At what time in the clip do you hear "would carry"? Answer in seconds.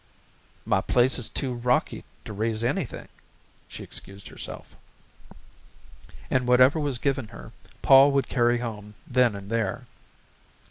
8.13-8.57